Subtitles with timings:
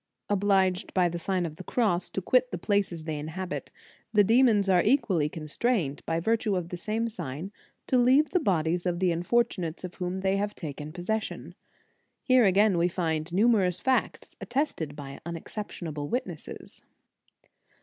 [0.19, 3.69] * Obliged by the Sign of the Cross to quit the places they inhabit,
[4.11, 7.51] the demons are equally constrained, by virtue of the same sign,
[7.85, 11.53] to leave the bodies of the unfortunates of whom they have taken possession.
[12.23, 16.81] Here again we find numerous facts attested by unexception able witnesses.